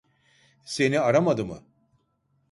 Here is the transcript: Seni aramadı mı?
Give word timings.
Seni 0.65 0.99
aramadı 0.99 1.45
mı? 1.45 1.63